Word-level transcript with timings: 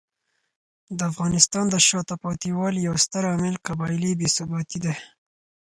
د 0.97 0.99
افغانستان 1.11 1.65
د 1.69 1.75
شاته 1.87 2.15
پاتې 2.23 2.49
والي 2.57 2.79
یو 2.87 2.95
ستر 3.05 3.23
عامل 3.31 3.55
قبایلي 3.67 4.11
بې 4.19 4.27
ثباتي 4.35 4.77
دی. 4.85 4.93